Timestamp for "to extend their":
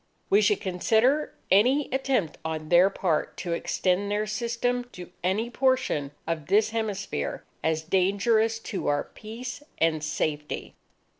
3.37-4.25